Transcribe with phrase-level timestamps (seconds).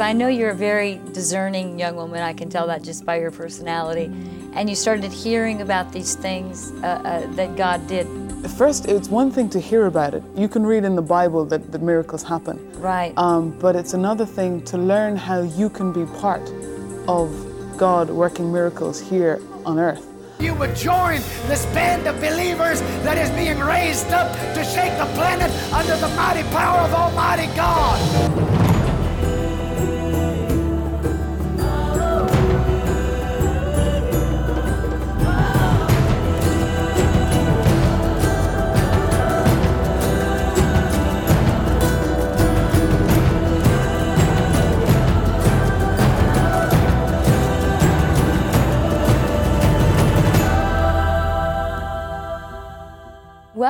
[0.00, 2.20] I know you're a very discerning young woman.
[2.20, 4.10] I can tell that just by your personality.
[4.54, 8.06] And you started hearing about these things uh, uh, that God did.
[8.58, 10.22] First, it's one thing to hear about it.
[10.36, 12.58] You can read in the Bible that, that miracles happen.
[12.80, 13.16] Right.
[13.16, 16.52] Um, but it's another thing to learn how you can be part
[17.06, 17.30] of
[17.76, 20.06] God working miracles here on earth.
[20.40, 25.06] You would join this band of believers that is being raised up to shake the
[25.14, 28.43] planet under the mighty power of Almighty God.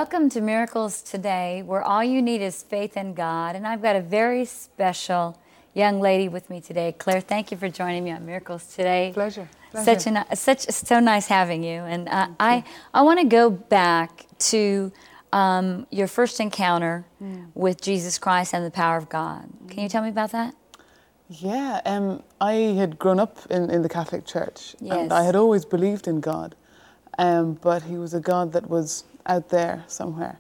[0.05, 3.57] Welcome to Miracles Today, where all you need is faith in God.
[3.57, 5.41] And I've got a very special
[5.73, 6.95] young lady with me today.
[6.98, 9.12] Claire, thank you for joining me on Miracles Today.
[9.15, 9.48] Pleasure.
[9.83, 11.81] Such a such so nice having you.
[11.84, 14.93] And uh, I I want to go back to
[15.33, 17.47] um, your first encounter mm.
[17.55, 19.48] with Jesus Christ and the power of God.
[19.71, 20.55] Can you tell me about that?
[21.31, 24.98] Yeah, um, I had grown up in, in the Catholic Church, yes.
[24.98, 26.55] and I had always believed in God,
[27.17, 30.39] um, but He was a God that was out there somewhere.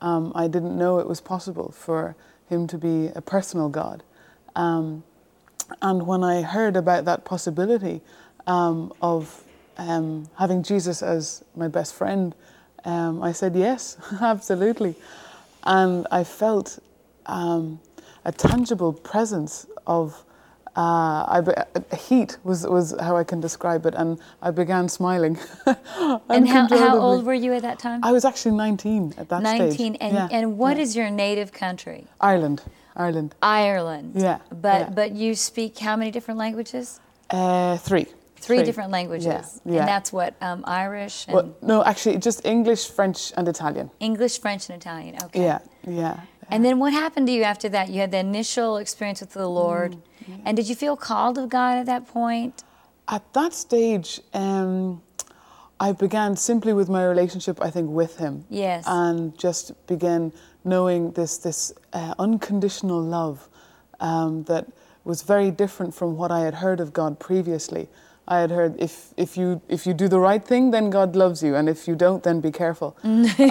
[0.00, 2.16] Um, I didn't know it was possible for
[2.48, 4.02] him to be a personal God.
[4.54, 5.02] Um,
[5.82, 8.00] and when I heard about that possibility
[8.46, 9.42] um, of
[9.78, 12.34] um, having Jesus as my best friend,
[12.84, 14.94] um, I said yes, absolutely.
[15.64, 16.78] And I felt
[17.26, 17.80] um,
[18.24, 20.24] a tangible presence of
[20.76, 21.52] uh, I be,
[21.96, 25.38] heat was, was how I can describe it, and I began smiling.
[26.28, 28.00] and how, how old were you at that time?
[28.02, 29.70] I was actually 19 at that 19.
[29.72, 29.90] stage.
[29.90, 30.28] 19, and, yeah.
[30.30, 30.82] and what yeah.
[30.82, 32.06] is your native country?
[32.20, 32.62] Ireland.
[32.94, 33.34] Ireland.
[33.42, 34.12] Ireland.
[34.16, 34.38] Yeah.
[34.50, 34.90] But yeah.
[34.90, 37.00] but you speak how many different languages?
[37.30, 38.04] Uh, three.
[38.04, 38.64] Three, three.
[38.64, 39.60] different languages.
[39.64, 39.72] Yeah.
[39.72, 39.78] yeah.
[39.80, 41.26] And that's what um, Irish.
[41.28, 43.90] well, no, actually, just English, French, and Italian.
[43.98, 45.16] English, French, and Italian.
[45.24, 45.42] Okay.
[45.42, 45.58] Yeah.
[45.86, 46.20] Yeah.
[46.50, 47.90] And then what happened to you after that?
[47.90, 49.96] You had the initial experience with the Lord.
[50.28, 50.42] Mm.
[50.44, 52.62] And did you feel called of God at that point?
[53.08, 55.02] At that stage, um,
[55.78, 58.44] I began simply with my relationship, I think, with Him.
[58.48, 58.84] Yes.
[58.86, 60.32] And just began
[60.64, 63.48] knowing this this uh, unconditional love
[64.00, 64.66] um, that
[65.04, 67.88] was very different from what I had heard of God previously.
[68.28, 71.42] I had heard if if you if you do the right thing, then God loves
[71.42, 72.96] you, and if you don't, then be careful.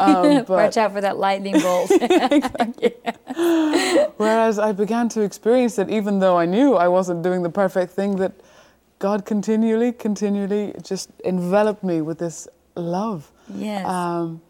[0.06, 1.90] Um, Watch out for that lightning bolt.
[4.18, 7.94] Whereas I began to experience that, even though I knew I wasn't doing the perfect
[7.94, 8.34] thing, that
[9.00, 13.32] God continually, continually just enveloped me with this love.
[13.54, 13.86] Yes.
[13.86, 14.42] Um,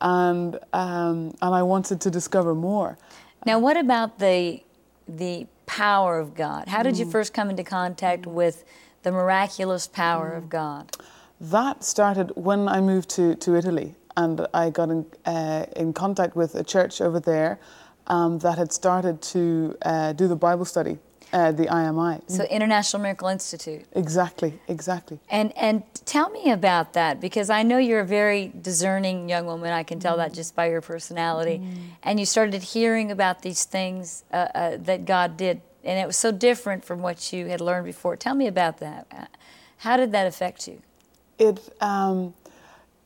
[0.00, 2.98] and um, and I wanted to discover more.
[3.46, 4.62] Now, what about the
[5.06, 6.68] the power of God?
[6.68, 7.00] How did mm.
[7.00, 8.64] you first come into contact with
[9.04, 10.38] the miraculous power mm.
[10.38, 10.96] of God?
[11.40, 16.36] That started when I moved to, to Italy and I got in, uh, in contact
[16.36, 17.58] with a church over there
[18.06, 20.98] um, that had started to uh, do the Bible study,
[21.32, 22.22] uh, the IMI.
[22.30, 23.84] So International Miracle Institute.
[23.92, 25.18] Exactly, exactly.
[25.30, 29.72] And and tell me about that because I know you're a very discerning young woman.
[29.72, 30.18] I can tell mm.
[30.18, 31.58] that just by your personality.
[31.58, 31.76] Mm.
[32.02, 36.16] And you started hearing about these things uh, uh, that God did and it was
[36.16, 38.16] so different from what you had learned before.
[38.16, 39.30] Tell me about that.
[39.78, 40.80] How did that affect you?
[41.38, 42.34] It um,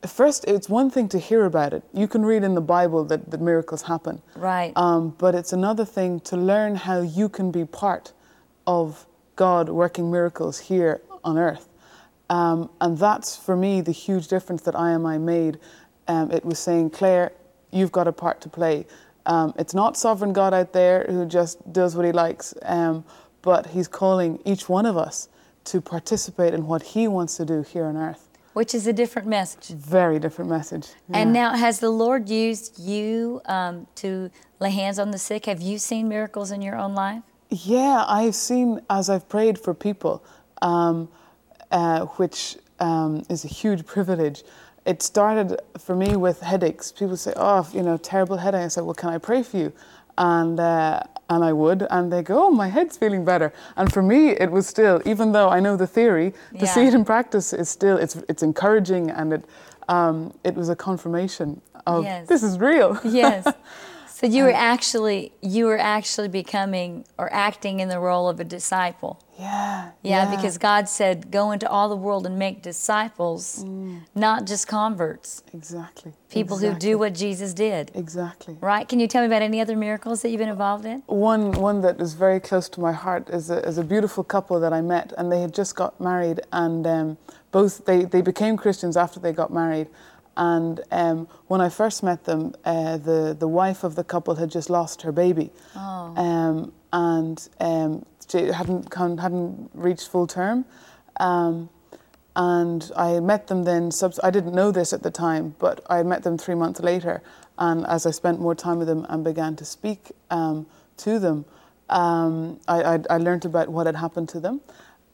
[0.07, 1.83] first, it's one thing to hear about it.
[1.93, 4.71] You can read in the Bible that, that miracles happen, right?
[4.75, 8.13] Um, but it's another thing to learn how you can be part
[8.65, 11.67] of God working miracles here on earth.
[12.29, 15.59] Um, and that's for me the huge difference that IMI made.
[16.07, 17.31] Um, it was saying, Claire,
[17.71, 18.85] you've got a part to play.
[19.29, 23.05] Um, it's not sovereign God out there who just does what he likes, um,
[23.43, 25.29] but he's calling each one of us
[25.65, 28.27] to participate in what he wants to do here on earth.
[28.53, 29.67] Which is a different message.
[29.67, 30.87] Very different message.
[31.09, 31.19] Yeah.
[31.19, 35.45] And now, has the Lord used you um, to lay hands on the sick?
[35.45, 37.21] Have you seen miracles in your own life?
[37.51, 40.23] Yeah, I've seen as I've prayed for people,
[40.63, 41.07] um,
[41.69, 44.41] uh, which um, is a huge privilege
[44.89, 46.91] it started for me with headaches.
[46.91, 49.71] People say, "Oh, you know, terrible headache." I said, "Well, can I pray for you?"
[50.17, 54.01] And uh, and I would, and they go, "Oh, my head's feeling better." And for
[54.01, 56.73] me, it was still, even though I know the theory, to yeah.
[56.73, 59.43] see it in practice is still it's it's encouraging, and it
[59.87, 62.27] um, it was a confirmation of yes.
[62.27, 62.99] this is real.
[63.03, 63.47] yes.
[64.19, 68.43] So you were actually you were actually becoming or acting in the role of a
[68.43, 69.23] disciple.
[69.39, 69.91] Yeah.
[70.03, 73.63] Yeah, because God said, "Go into all the world and make disciples,
[74.13, 76.11] not just converts, Exactly.
[76.29, 78.57] people who do what Jesus did." Exactly.
[78.59, 78.85] Right?
[78.89, 81.01] Can you tell me about any other miracles that you've been involved in?
[81.05, 84.59] One, one that is very close to my heart is a, is a beautiful couple
[84.59, 87.17] that I met, and they had just got married, and um,
[87.53, 89.87] both they, they became Christians after they got married.
[90.39, 94.49] And um, when I first met them, uh, the the wife of the couple had
[94.49, 95.51] just lost her baby,
[96.15, 100.63] um, and um, she hadn't come, hadn't reached full term.
[101.19, 101.69] Um,
[102.37, 103.91] and I met them then.
[103.91, 107.21] Subs- I didn't know this at the time, but I met them three months later.
[107.57, 110.65] And as I spent more time with them and began to speak um,
[110.97, 111.43] to them,
[111.89, 114.61] um, I, I, I learned about what had happened to them.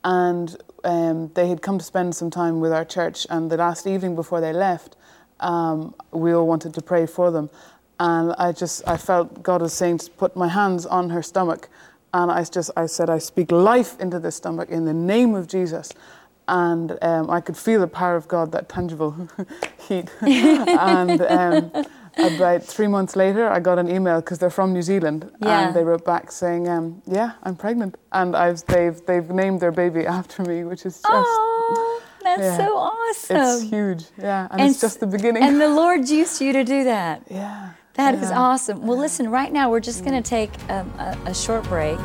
[0.04, 3.25] And um, they had come to spend some time with our church.
[3.31, 4.95] And the last evening before they left,
[5.39, 7.49] um, we all wanted to pray for them.
[7.99, 11.69] And I just, I felt God was saying to put my hands on her stomach.
[12.13, 15.47] And I just, I said, I speak life into this stomach in the name of
[15.47, 15.91] Jesus.
[16.47, 19.27] And um, I could feel the power of God, that tangible
[19.87, 20.09] heat.
[20.21, 21.71] and um,
[22.17, 25.67] about three months later, I got an email because they're from New Zealand, Yeah.
[25.67, 29.71] and they wrote back saying, um, "Yeah, I'm pregnant," and I've they've they've named their
[29.71, 32.57] baby after me, which is just Oh, that's yeah.
[32.57, 33.38] so awesome.
[33.38, 35.44] it's huge, yeah, and, it's just the beginning.
[35.44, 37.22] And the Lord used you to do that.
[37.30, 38.39] yeah, That is yeah.
[38.39, 38.86] awesome.
[38.86, 42.00] Well, listen, right now we're just going to take um, a, a short break.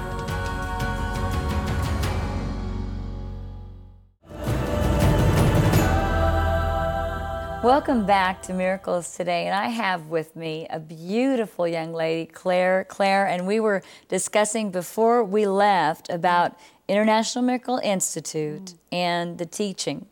[7.62, 12.84] Welcome back to Miracles Today, and I have with me a beautiful young lady, Claire.
[12.88, 16.56] Claire, and we were discussing before we left about
[16.90, 20.06] International Miracle Institute and the teaching,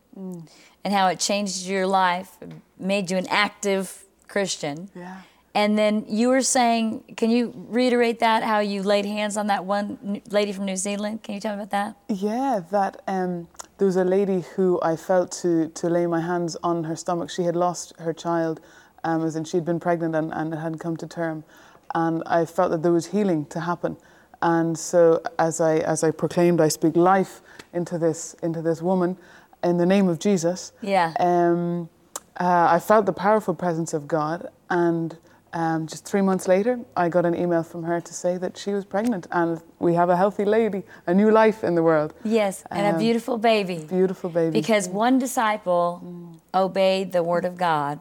[0.85, 2.31] and how it changed your life,
[2.79, 4.89] made you an active Christian.
[4.95, 5.23] Yeah.
[5.55, 8.45] And then you were saying, can you reiterate that?
[8.45, 11.25] How you laid hands on that one lady from New Zealand?
[11.25, 11.97] Can you tell me about that?
[12.09, 13.49] Yeah, that um,
[13.79, 17.29] there was a lady who I felt to to lay my hands on her stomach.
[17.31, 18.61] She had lost her child,
[19.03, 21.43] um, as in she'd been pregnant and, and it hadn't come to term,
[21.95, 23.97] and I felt that there was healing to happen.
[24.43, 27.43] And so as I as I proclaimed, I speak life
[27.73, 29.17] into this into this woman,
[29.65, 30.73] in the name of Jesus.
[30.81, 31.13] Yeah.
[31.19, 31.89] Um,
[32.41, 35.19] uh, I felt the powerful presence of God, and
[35.53, 38.71] um, just three months later, I got an email from her to say that she
[38.73, 42.15] was pregnant, and we have a healthy lady, a new life in the world.
[42.23, 43.79] Yes, and a Um, beautiful baby.
[43.89, 44.53] Beautiful baby.
[44.53, 46.01] Because one disciple
[46.55, 47.99] obeyed the word of God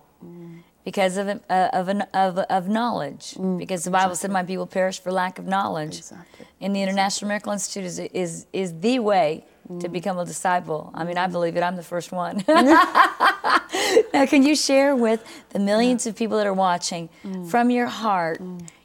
[0.88, 3.34] because of, uh, of, an, of, of knowledge.
[3.34, 3.57] Mm.
[3.57, 5.98] Because the Bible said, My people perish for lack of knowledge.
[5.98, 6.45] Exactly.
[6.62, 9.92] And the International Miracle Institute is, is, is the way to mm.
[9.92, 10.89] become a disciple.
[10.94, 11.34] I mean, I mm.
[11.34, 11.62] believe it.
[11.62, 12.38] I'm the first one.
[12.48, 17.10] now, can you share with the millions of people that are watching
[17.50, 18.42] from your heart,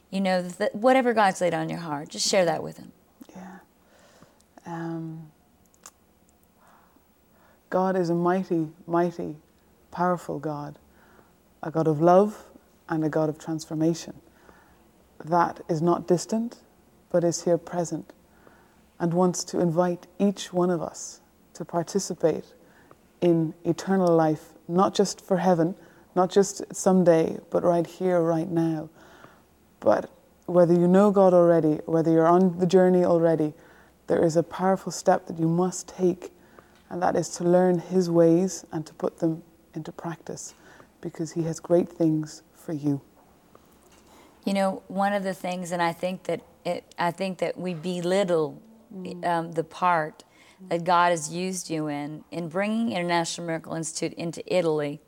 [0.09, 2.91] you know, that whatever God's laid on your heart, just share that with them.
[3.33, 3.59] Yeah.
[4.65, 5.31] Um,
[7.69, 9.37] God is a mighty, mighty,
[9.89, 10.77] powerful God,
[11.63, 12.43] a God of love
[12.89, 14.13] and a God of transformation.
[15.23, 16.59] That is not distant,
[17.09, 18.11] but is here present
[18.99, 21.21] and wants to invite each one of us
[21.53, 22.45] to participate
[23.21, 25.75] in eternal life, not just for heaven,
[26.15, 28.89] not just someday, but right here, right now.
[29.79, 30.09] But
[30.45, 33.53] whether you know God already, whether you're on the journey already,
[34.07, 36.31] there is a powerful step that you must take,
[36.89, 39.41] and that is to learn His ways and to put them
[39.73, 40.53] into practice
[41.03, 43.01] because He has great things for you.
[44.45, 47.73] You know, one of the things, and I think that it, I think that we
[47.73, 48.61] belittle
[49.23, 50.23] um, the part
[50.69, 55.01] that God has used you in in bringing International Miracle Institute into Italy.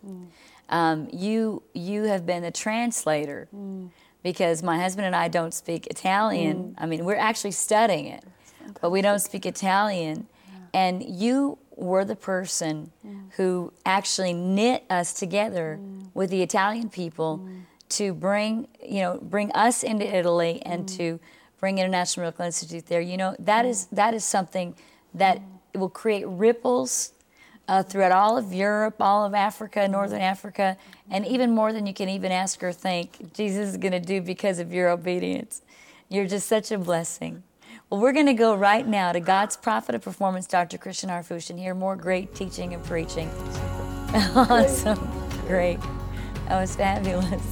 [0.70, 3.48] Um, you you have been a translator
[4.24, 6.75] because my husband and I don't speak Italian.
[6.78, 8.24] I mean, we're actually studying it,
[8.82, 10.28] but we don't speak Italian.
[10.74, 12.91] And you were the person
[13.36, 16.08] who actually knit us together mm.
[16.13, 17.62] with the Italian people mm.
[17.89, 20.98] to bring you know bring us into Italy and mm.
[20.98, 21.20] to
[21.60, 23.01] bring International Miracle Institute there.
[23.01, 24.75] You know that is that is something
[25.13, 25.41] that
[25.74, 27.12] will create ripples
[27.67, 30.77] uh, throughout all of Europe, all of Africa, Northern Africa,
[31.10, 33.34] and even more than you can even ask or think.
[33.34, 35.62] Jesus is going to do because of your obedience.
[36.10, 37.44] You're just such a blessing.
[37.89, 40.77] Well, we're going to go right now to God's Prophet of Performance, Dr.
[40.77, 43.29] Christian Harfouche, and hear more great teaching and preaching.
[44.36, 45.00] awesome.
[45.48, 45.79] Great.
[46.48, 47.44] That was fabulous.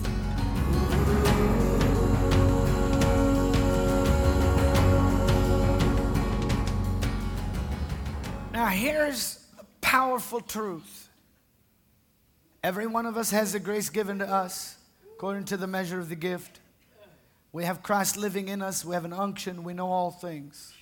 [8.53, 11.09] Now, here's a powerful truth.
[12.63, 14.77] Every one of us has the grace given to us
[15.15, 16.59] according to the measure of the gift.
[17.53, 18.83] We have Christ living in us.
[18.83, 19.63] We have an unction.
[19.63, 20.73] We know all things.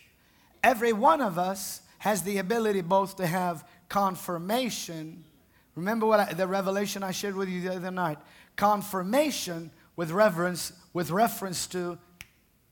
[0.64, 5.24] Every one of us has the ability both to have confirmation.
[5.76, 8.18] Remember what I, the revelation I shared with you the other night?
[8.56, 11.98] Confirmation with reverence, with reference to,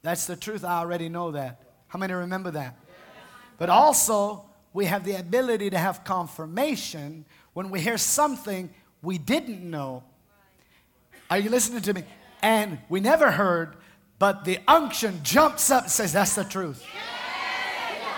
[0.01, 0.63] that's the truth.
[0.63, 1.61] I already know that.
[1.87, 2.79] How many remember that?
[3.57, 8.69] But also, we have the ability to have confirmation when we hear something
[9.01, 10.03] we didn't know.
[11.29, 12.03] Are you listening to me?
[12.41, 13.75] And we never heard,
[14.19, 16.85] but the unction jumps up and says, That's the truth.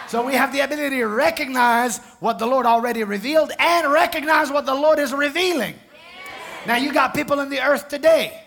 [0.08, 4.66] So we have the ability to recognize what the Lord already revealed and recognize what
[4.66, 5.76] the Lord is revealing.
[6.68, 8.44] Now, you got people in the earth today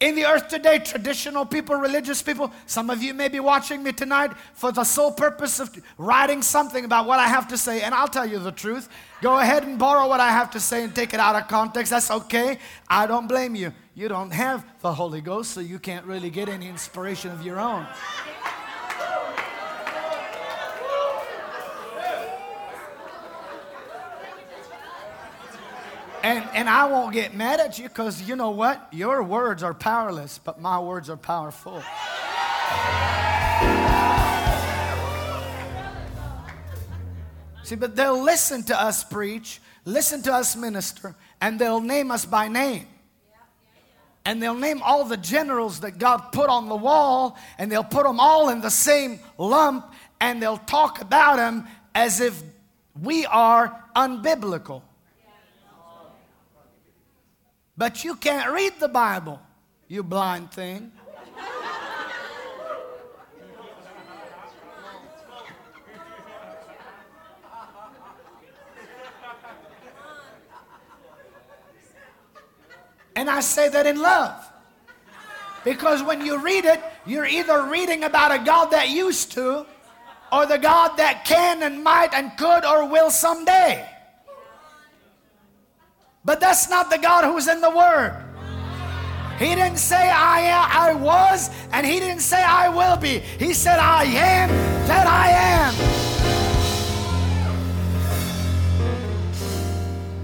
[0.00, 3.92] in the earth today, traditional people, religious people, some of you may be watching me
[3.92, 7.92] tonight for the sole purpose of writing something about what I have to say, and
[7.92, 8.88] I'll tell you the truth.
[9.20, 11.90] Go ahead and borrow what I have to say and take it out of context.
[11.90, 12.58] That's okay.
[12.86, 13.72] I don't blame you.
[13.96, 17.58] You don't have the Holy Ghost, so you can't really get any inspiration of your
[17.58, 17.84] own.
[26.22, 28.88] And, and I won't get mad at you because you know what?
[28.92, 31.82] Your words are powerless, but my words are powerful.
[37.62, 42.24] See, but they'll listen to us preach, listen to us minister, and they'll name us
[42.24, 42.86] by name.
[44.24, 48.04] And they'll name all the generals that God put on the wall, and they'll put
[48.04, 52.42] them all in the same lump, and they'll talk about them as if
[53.00, 54.82] we are unbiblical.
[57.78, 59.40] But you can't read the Bible,
[59.86, 60.90] you blind thing.
[73.14, 74.34] And I say that in love.
[75.64, 79.66] Because when you read it, you're either reading about a God that used to,
[80.32, 83.88] or the God that can and might and could or will someday.
[86.24, 88.14] But that's not the God who's in the Word.
[89.38, 93.20] He didn't say I am, I was, and he didn't say I will be.
[93.20, 94.48] He said I am
[94.88, 96.08] that I am.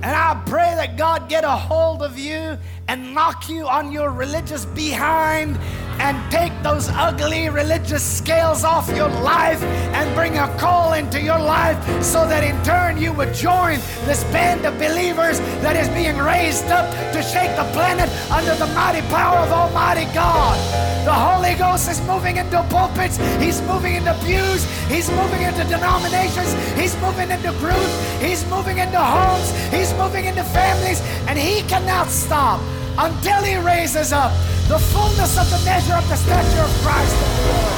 [0.03, 2.59] And I pray that God get a hold of you
[2.89, 5.59] and knock you on your religious behind
[5.99, 11.39] and take those ugly religious scales off your life and bring a call into your
[11.39, 16.17] life so that in turn you would join this band of believers that is being
[16.19, 20.57] raised up to shake the planet under the mighty power of Almighty God.
[21.05, 26.53] The Holy Ghost is moving into pulpits, He's moving into pews, He's moving into denominations,
[26.79, 32.09] He's moving into groups, He's moving into homes, He's moving into families, and He cannot
[32.09, 32.61] stop
[32.99, 34.33] until He raises up
[34.69, 37.75] the fullness of the measure of the stature of Christ the Lord.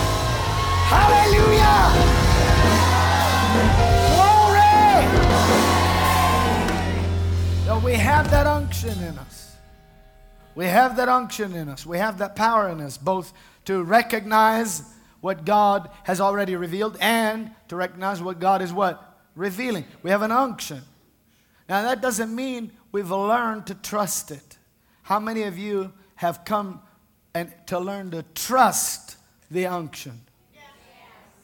[0.88, 1.90] Hallelujah!
[4.14, 4.46] Glory!
[7.66, 9.56] So we have that unction in us.
[10.54, 11.84] We have that unction in us.
[11.84, 13.32] We have that power in us, both
[13.66, 14.82] to recognize
[15.20, 19.18] what God has already revealed and to recognize what God is what?
[19.34, 19.84] Revealing.
[20.02, 20.82] We have an unction.
[21.68, 24.55] Now that doesn't mean we've learned to trust it.
[25.06, 26.82] How many of you have come
[27.36, 29.16] and to learn to trust
[29.50, 30.20] the unction.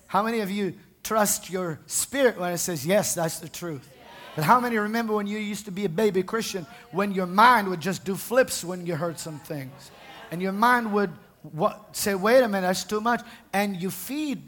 [0.07, 3.89] How many of you trust your spirit when it says, Yes, that's the truth?
[4.35, 7.69] But how many remember when you used to be a baby Christian when your mind
[7.69, 9.91] would just do flips when you heard some things?
[10.31, 11.11] And your mind would
[11.43, 13.21] what, say, Wait a minute, that's too much.
[13.53, 14.43] And you feed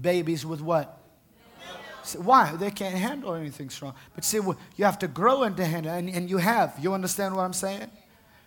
[0.00, 1.00] babies with what?
[2.18, 2.54] why?
[2.56, 3.94] They can't handle anything strong.
[4.14, 6.76] But see, you have to grow into handle, and, and you have.
[6.78, 7.90] You understand what I'm saying?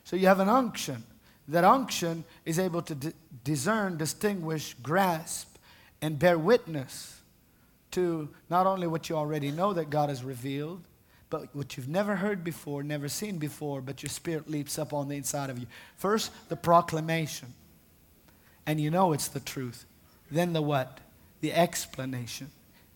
[0.07, 1.03] So you have an unction.
[1.49, 3.11] That unction is able to d-
[3.43, 5.57] discern, distinguish, grasp,
[6.01, 7.19] and bear witness
[7.91, 10.81] to not only what you already know that God has revealed,
[11.29, 15.09] but what you've never heard before, never seen before, but your spirit leaps up on
[15.09, 15.67] the inside of you.
[15.97, 17.53] First, the proclamation,
[18.65, 19.83] and you know it's the truth.
[20.31, 21.01] Then the what?
[21.41, 22.49] The explanation,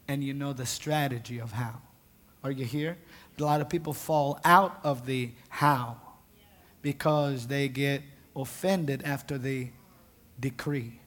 [0.07, 1.81] and you know the strategy of how.
[2.41, 2.97] Are you here?
[3.37, 5.97] A lot of people fall out of the how
[6.81, 8.01] because they get
[8.35, 9.69] offended after the
[10.39, 10.99] decree.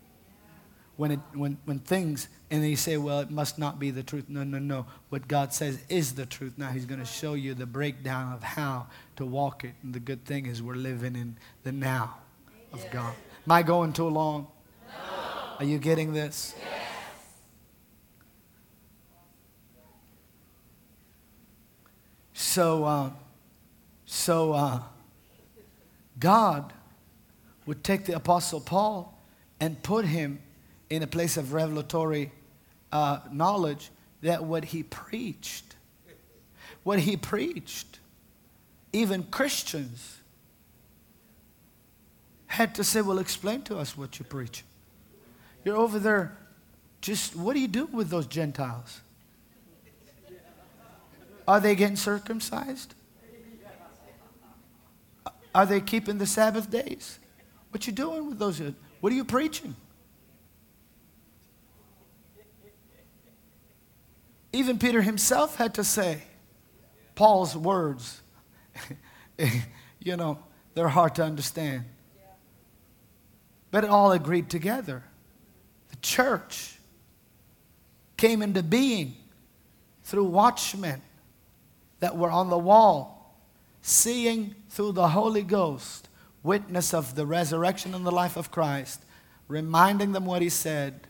[0.96, 4.26] When, it, when, when things, and they say, well, it must not be the truth.
[4.28, 4.86] No, no, no.
[5.08, 6.54] What God says is the truth.
[6.56, 9.72] Now He's going to show you the breakdown of how to walk it.
[9.82, 12.18] And the good thing is we're living in the now
[12.72, 13.12] of God.
[13.44, 14.46] Am I going too long?
[14.86, 14.94] No.
[15.58, 16.54] Are you getting this?
[16.58, 16.80] Yes.
[22.34, 23.10] So, uh,
[24.06, 24.80] so uh,
[26.18, 26.72] God
[27.66, 29.18] would take the Apostle Paul
[29.60, 30.40] and put him
[30.90, 32.30] in a place of revelatory
[32.92, 33.90] uh, knowledge
[34.22, 35.76] that what he preached,
[36.82, 37.98] what he preached,
[38.92, 40.18] even Christians
[42.46, 44.64] had to say, Well, explain to us what you preach.
[45.64, 46.36] You're over there,
[47.00, 49.00] just what do you do with those Gentiles?
[51.46, 52.94] Are they getting circumcised?
[55.54, 57.18] Are they keeping the Sabbath days?
[57.70, 58.60] What you doing with those?
[59.00, 59.76] What are you preaching?
[64.52, 66.22] Even Peter himself had to say
[67.14, 68.20] Paul's words.
[69.98, 70.38] you know,
[70.74, 71.84] they're hard to understand.
[73.70, 75.02] But it all agreed together.
[75.88, 76.78] The church
[78.16, 79.16] came into being
[80.04, 81.02] through watchmen
[81.98, 83.13] that were on the wall,
[83.86, 86.08] seeing through the Holy Ghost
[86.42, 89.04] witness of the resurrection and the life of Christ,
[89.46, 91.06] reminding them what he said,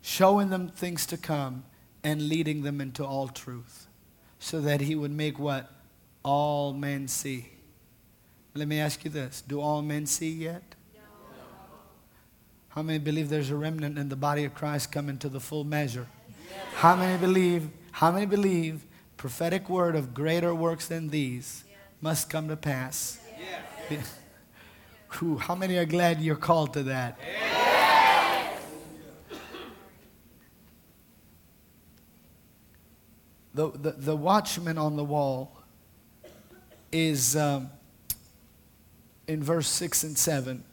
[0.00, 1.64] showing them things to come,
[2.04, 3.88] and leading them into all truth,
[4.38, 5.68] so that he would make what?
[6.22, 7.48] All men see.
[8.54, 10.76] Let me ask you this Do all men see yet?
[12.68, 15.64] How many believe there's a remnant in the body of Christ coming to the full
[15.64, 16.06] measure?
[16.28, 16.58] Yes.
[16.74, 17.68] How many believe?
[17.90, 18.84] How many believe
[19.16, 21.64] prophetic word of greater works than these
[22.00, 23.18] must come to pass.
[25.40, 27.18] How many are glad you're called to that?
[27.22, 27.54] Yes.
[33.54, 35.56] The, the, the watchman on the wall
[36.90, 37.70] is um,
[39.28, 40.64] in verse 6 and 7.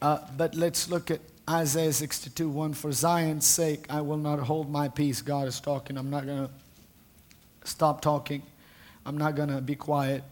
[0.00, 2.74] Uh, but let's look at Isaiah 62 1.
[2.74, 5.20] For Zion's sake, I will not hold my peace.
[5.20, 5.98] God is talking.
[5.98, 6.50] I'm not going to
[7.64, 8.42] stop talking.
[9.04, 10.24] I'm not going to be quiet.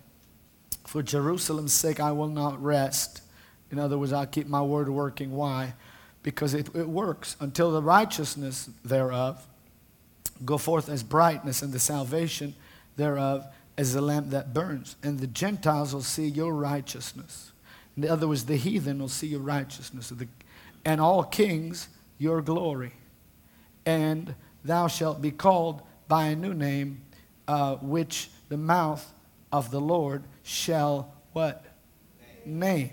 [0.87, 3.22] For Jerusalem's sake, I will not rest.
[3.70, 5.32] In other words, I'll keep my word working.
[5.32, 5.75] Why?
[6.22, 9.46] Because it, it works until the righteousness thereof
[10.44, 12.54] go forth as brightness and the salvation
[12.96, 13.46] thereof
[13.76, 14.96] as a lamp that burns.
[15.02, 17.52] And the Gentiles will see your righteousness.
[17.96, 20.12] In other words, the heathen will see your righteousness.
[20.84, 22.92] And all kings your glory.
[23.87, 27.02] And thou shalt be called by a new name
[27.50, 29.13] uh, which the mouth
[29.50, 31.65] of the Lord shall what?
[32.47, 32.91] Name.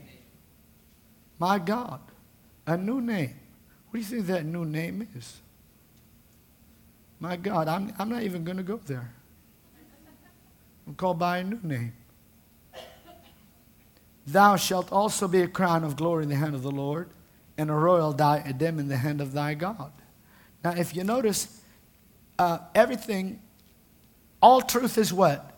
[1.37, 1.99] My God,
[2.65, 3.35] a new name.
[3.89, 5.41] What do you think that new name is?
[7.19, 9.13] My God, I'm, I'm not even going to go there.
[10.87, 11.93] I'm called by a new name.
[14.25, 17.11] Thou shalt also be a crown of glory in the hand of the Lord,
[17.59, 19.91] and a royal diadem in the hand of thy God.
[20.63, 21.61] Now, if you notice,
[22.39, 23.39] uh, everything
[24.41, 25.53] all truth is what?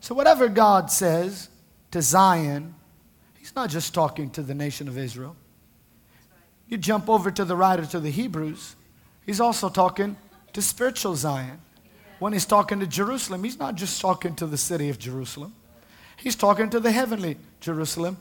[0.00, 1.48] So, whatever God says
[1.90, 2.74] to Zion,
[3.38, 5.36] He's not just talking to the nation of Israel.
[6.68, 8.76] You jump over to the writer to the Hebrews,
[9.26, 10.16] He's also talking
[10.52, 11.60] to spiritual Zion.
[12.18, 15.54] When He's talking to Jerusalem, He's not just talking to the city of Jerusalem,
[16.16, 18.18] He's talking to the heavenly Jerusalem.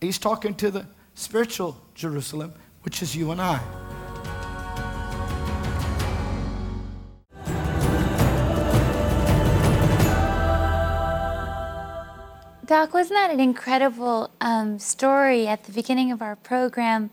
[0.00, 3.85] He's talking to the spiritual Jerusalem, which is you and I.
[12.66, 17.10] Doc, wasn't that an incredible um, story at the beginning of our program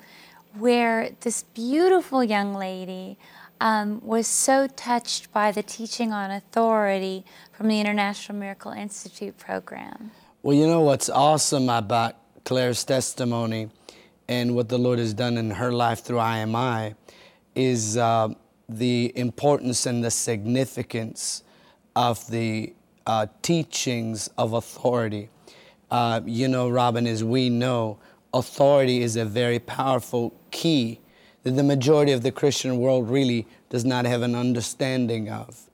[0.58, 3.20] where this beautiful young lady
[3.62, 10.10] um, was so touched by the teaching on authority from the International Miracle Institute program?
[10.42, 13.70] Well, you know what's awesome about Claire's testimony
[14.28, 16.96] and what the Lord has done in her life through IMI
[17.54, 18.30] is uh,
[18.68, 21.44] the importance and the significance
[21.96, 22.74] of the
[23.06, 25.30] uh, teachings of authority.
[25.94, 28.00] Uh, you know, Robin, as we know,
[28.34, 31.00] authority is a very powerful key
[31.44, 35.70] that the majority of the Christian world really does not have an understanding of.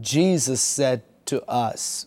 [0.00, 2.06] Jesus said to us,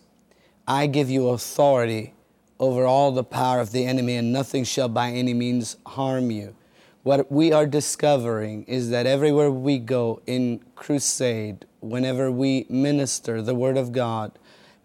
[0.66, 2.14] I give you authority
[2.58, 6.56] over all the power of the enemy, and nothing shall by any means harm you.
[7.02, 13.54] What we are discovering is that everywhere we go in crusade, whenever we minister the
[13.54, 14.38] Word of God,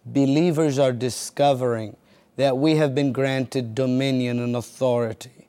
[0.06, 1.96] believers are discovering
[2.38, 5.48] that we have been granted dominion and authority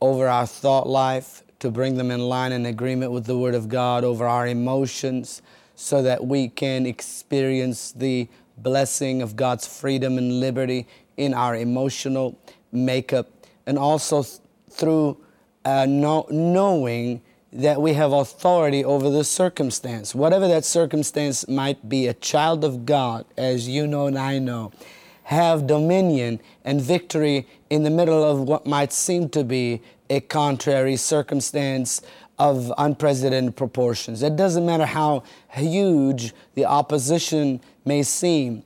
[0.00, 3.68] over our thought life to bring them in line and agreement with the Word of
[3.68, 5.40] God, over our emotions,
[5.76, 12.38] so that we can experience the blessing of God's freedom and liberty in our emotional
[12.72, 13.30] makeup,
[13.66, 15.16] and also th- through
[15.64, 20.14] uh, know- knowing that we have authority over the circumstance.
[20.14, 24.72] Whatever that circumstance might be, a child of God, as you know and I know,
[25.24, 30.96] have dominion and victory in the middle of what might seem to be a contrary
[30.96, 32.02] circumstance
[32.38, 34.22] of unprecedented proportions.
[34.22, 38.62] It doesn't matter how huge the opposition may seem.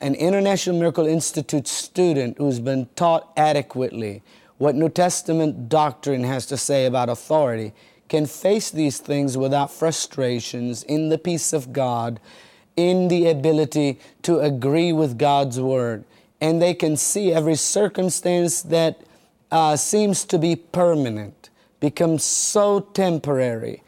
[0.00, 4.22] An International Miracle Institute student who's been taught adequately
[4.58, 7.72] what New Testament doctrine has to say about authority
[8.08, 12.20] can face these things without frustrations in the peace of God,
[12.76, 16.04] in the ability to agree with God's word.
[16.40, 19.00] And they can see every circumstance that
[19.50, 23.82] uh, seems to be permanent becomes so temporary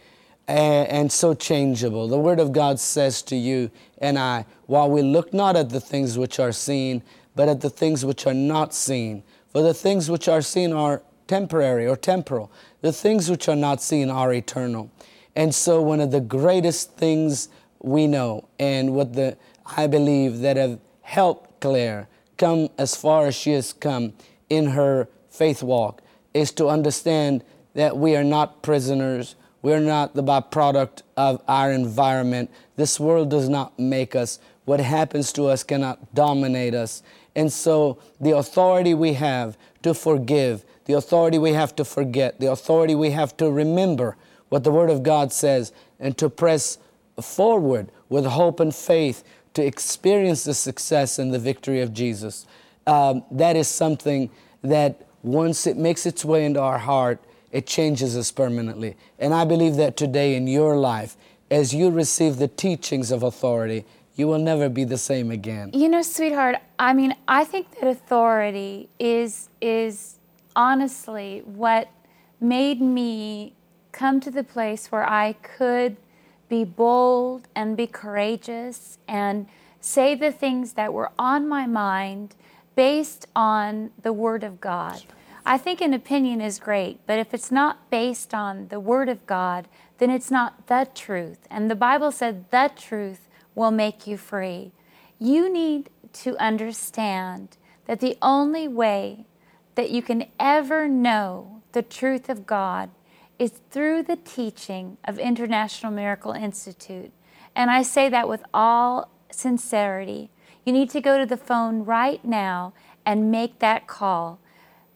[0.46, 2.08] and, and so changeable.
[2.08, 5.80] The Word of God says to you and I, while we look not at the
[5.80, 7.02] things which are seen,
[7.34, 9.22] but at the things which are not seen.
[9.48, 13.82] For the things which are seen are temporary or temporal, the things which are not
[13.82, 14.90] seen are eternal.
[15.34, 17.48] And so, one of the greatest things
[17.80, 19.36] we know, and what the
[19.76, 24.12] I believe that have helped Claire come as far as she has come
[24.48, 26.02] in her faith walk,
[26.34, 27.42] is to understand
[27.74, 29.34] that we are not prisoners.
[29.62, 32.50] We're not the byproduct of our environment.
[32.76, 34.38] This world does not make us.
[34.64, 37.02] What happens to us cannot dominate us.
[37.34, 42.50] And so, the authority we have to forgive, the authority we have to forget, the
[42.50, 44.16] authority we have to remember
[44.48, 46.78] what the Word of God says, and to press
[47.20, 49.24] forward with hope and faith
[49.54, 52.46] to experience the success and the victory of Jesus.
[52.86, 54.30] Um, that is something
[54.62, 58.96] that once it makes its way into our heart, it changes us permanently.
[59.18, 61.16] And I believe that today in your life,
[61.50, 65.70] as you receive the teachings of authority, you will never be the same again.
[65.72, 70.18] You know, sweetheart, I mean, I think that authority is is
[70.54, 71.88] honestly what
[72.40, 73.52] made me
[73.92, 75.96] come to the place where I could
[76.48, 79.46] be bold and be courageous and
[79.80, 82.34] say the things that were on my mind
[82.74, 85.02] based on the Word of God.
[85.44, 89.26] I think an opinion is great, but if it's not based on the Word of
[89.26, 91.46] God, then it's not the truth.
[91.50, 94.72] And the Bible said the truth will make you free.
[95.18, 97.56] You need to understand
[97.86, 99.26] that the only way
[99.76, 102.90] that you can ever know the truth of God
[103.38, 107.12] is through the teaching of International Miracle Institute.
[107.54, 110.30] And I say that with all sincerity.
[110.64, 112.72] You need to go to the phone right now
[113.04, 114.40] and make that call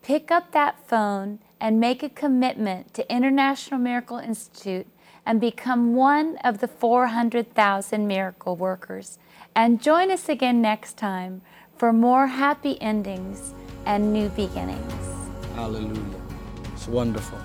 [0.02, 4.86] pick up that phone and make a commitment to International Miracle Institute
[5.26, 9.18] and become one of the 400,000 miracle workers.
[9.54, 11.42] And join us again next time
[11.76, 14.92] for more happy endings and new beginnings.
[15.54, 16.20] Hallelujah.
[16.72, 17.38] It's wonderful.